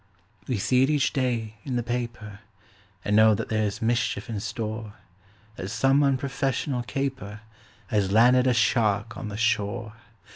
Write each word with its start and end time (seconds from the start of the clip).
We 0.47 0.57
see 0.57 0.81
it 0.81 0.89
each 0.89 1.13
day 1.13 1.57
in 1.63 1.75
the 1.75 1.83
paper, 1.83 2.39
And 3.05 3.15
know 3.15 3.35
that 3.35 3.49
there's 3.49 3.83
mischief 3.83 4.31
in 4.31 4.39
store; 4.39 4.95
That 5.57 5.69
some 5.69 6.01
unprofessional 6.01 6.81
caper 6.81 7.41
Has 7.85 8.11
landed 8.11 8.47
a 8.47 8.53
shark 8.55 9.15
on 9.15 9.27
the 9.29 9.37
shore. 9.37 9.93